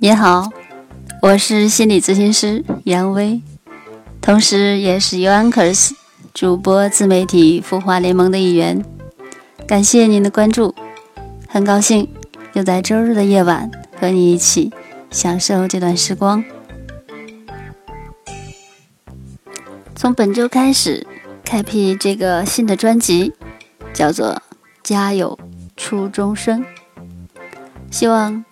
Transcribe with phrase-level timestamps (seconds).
[0.00, 0.48] 你好，
[1.20, 3.42] 我是心理咨询师杨威，
[4.20, 5.90] 同时也是 Unces
[6.32, 8.84] 主播自媒体孵化联盟的一员。
[9.66, 10.72] 感谢您的关注，
[11.48, 12.08] 很高兴
[12.52, 13.68] 又在周日的夜晚
[13.98, 14.72] 和你一起
[15.10, 16.44] 享受这段时光。
[19.96, 21.04] 从本周开始，
[21.44, 23.32] 开辟这个新的专辑，
[23.92, 24.28] 叫做
[24.84, 25.36] 《家有
[25.76, 26.62] 初中生》，
[27.90, 28.44] 希望。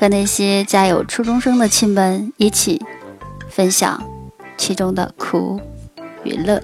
[0.00, 2.80] 和那些家有初中生的亲们一起
[3.50, 4.02] 分享
[4.56, 5.60] 其中的苦
[6.24, 6.62] 与乐，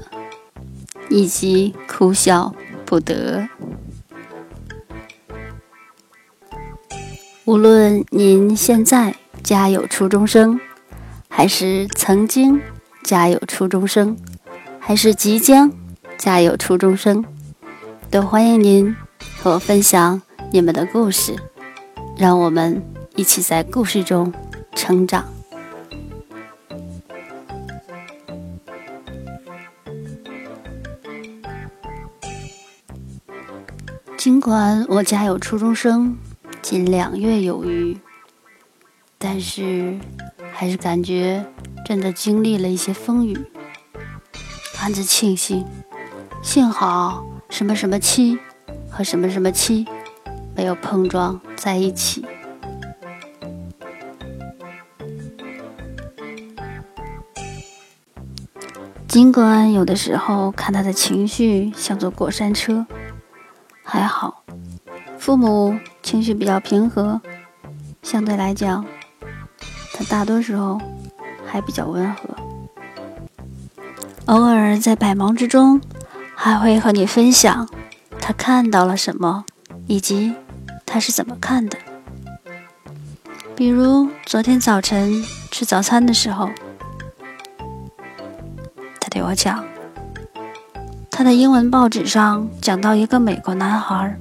[1.11, 2.55] 以及哭笑
[2.87, 3.47] 不得。
[7.45, 10.59] 无论您现在家有初中生，
[11.29, 12.59] 还是曾经
[13.05, 14.17] 家有初中生，
[14.79, 15.71] 还是即将
[16.17, 17.23] 家有初中生，
[18.11, 18.97] 都欢迎您
[19.39, 21.37] 和我分享你们的故事，
[22.17, 22.95] 让我们。
[23.17, 24.31] 一起在故事中
[24.75, 25.25] 成长。
[34.19, 36.19] 尽管我家有初中生，
[36.61, 37.97] 仅两月有余，
[39.17, 39.98] 但是
[40.53, 41.47] 还是感觉
[41.87, 43.39] 真的经历了一些风雨。
[44.78, 45.64] 暗自庆幸，
[46.42, 48.39] 幸好什么什么七
[48.91, 49.87] 和什么什么七
[50.55, 52.25] 没有碰撞在一起。
[59.09, 62.85] 尽管有的时候看他的情绪像坐过山车，
[63.83, 64.43] 还好，
[65.19, 67.21] 父母情绪比较平和，
[68.03, 68.84] 相对来讲，
[69.95, 70.79] 他大多时候
[71.47, 72.29] 还比较温和。
[74.27, 75.81] 偶尔在百忙之中，
[76.34, 77.67] 还会和你分享
[78.21, 79.45] 他看到了什么，
[79.87, 80.34] 以及
[80.84, 81.79] 他是怎么看的。
[83.55, 86.50] 比如昨天早晨吃早餐的时候。
[89.28, 89.64] 我讲，
[91.10, 94.16] 他的英文报纸上讲到一个美国男孩，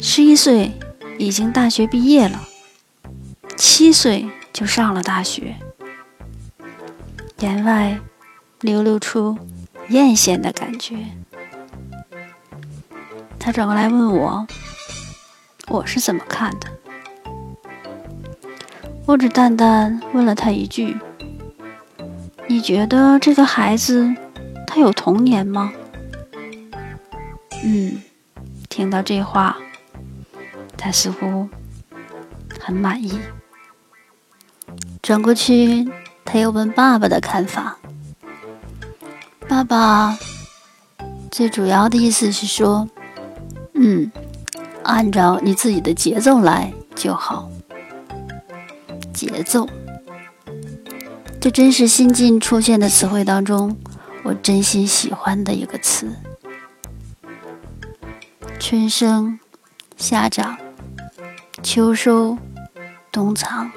[0.00, 0.72] 十一岁
[1.18, 2.40] 已经大学毕业了，
[3.58, 5.56] 七岁就上了大学，
[7.40, 8.00] 言外
[8.60, 9.36] 流露出
[9.90, 10.96] 艳羡的感觉。
[13.38, 14.46] 他转过来问我，
[15.68, 16.66] 我是怎么看的？
[19.04, 20.96] 我只淡淡问了他一句。
[22.60, 24.06] 你觉得这个孩子
[24.66, 25.72] 他有童年吗？
[27.64, 28.02] 嗯，
[28.68, 29.56] 听到这话，
[30.76, 31.48] 他似乎
[32.60, 33.18] 很满意。
[35.00, 35.90] 转过去，
[36.22, 37.78] 他又问爸爸的看法。
[39.48, 40.18] 爸爸
[41.30, 42.86] 最主要的意思是说，
[43.72, 44.12] 嗯，
[44.82, 47.50] 按照你自己的节奏来就好。
[49.14, 49.66] 节奏。
[51.40, 53.74] 这真是新近出现的词汇当中，
[54.24, 56.12] 我真心喜欢的一个词。
[58.58, 59.40] 春生、
[59.96, 60.58] 夏长、
[61.62, 62.36] 秋收、
[63.10, 63.72] 冬藏，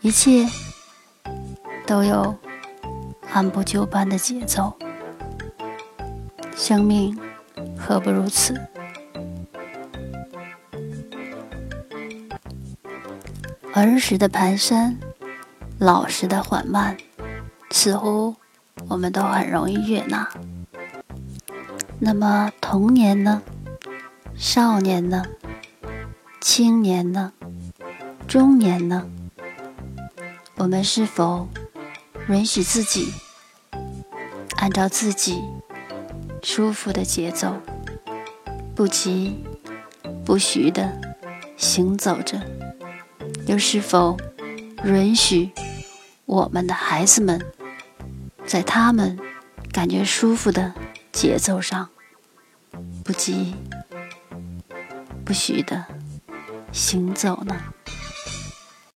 [0.00, 0.48] 一切
[1.86, 2.36] 都有
[3.32, 4.76] 按部就班的节奏。
[6.56, 7.16] 生命
[7.78, 8.60] 何不如此？
[13.72, 14.96] 儿时的蹒跚。
[15.78, 16.96] 老实的缓慢，
[17.70, 18.36] 似乎
[18.88, 20.28] 我们都很容易悦纳。
[21.98, 23.42] 那么童年呢？
[24.36, 25.24] 少年呢？
[26.40, 27.32] 青年呢？
[28.26, 29.06] 中年呢？
[30.56, 31.48] 我们是否
[32.28, 33.12] 允许自己
[34.56, 35.42] 按照自己
[36.42, 37.54] 舒服的节奏，
[38.74, 39.44] 不急
[40.24, 40.92] 不徐的
[41.56, 42.40] 行走着？
[43.46, 44.16] 又是否
[44.84, 45.50] 允许？
[46.26, 47.44] 我们的孩子们，
[48.46, 49.18] 在他们
[49.72, 50.72] 感觉舒服的
[51.12, 51.90] 节奏上，
[53.04, 53.54] 不急
[55.24, 55.84] 不徐的
[56.72, 57.54] 行走呢。